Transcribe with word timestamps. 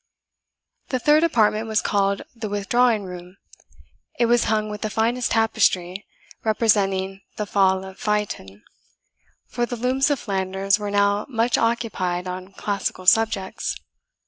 The 0.87 0.97
third 0.97 1.23
apartment 1.23 1.67
was 1.67 1.79
called 1.79 2.23
the 2.35 2.49
withdrawing 2.49 3.03
room. 3.03 3.37
It 4.17 4.25
was 4.25 4.45
hung 4.45 4.67
with 4.67 4.81
the 4.81 4.89
finest 4.89 5.29
tapestry, 5.29 6.07
representing 6.43 7.21
the 7.35 7.45
fall 7.45 7.85
of 7.85 7.99
Phaeton; 7.99 8.63
for 9.45 9.67
the 9.67 9.75
looms 9.77 10.09
of 10.09 10.17
Flanders 10.17 10.79
were 10.79 10.89
now 10.89 11.27
much 11.29 11.55
occupied 11.55 12.27
on 12.27 12.53
classical 12.53 13.05
subjects. 13.05 13.75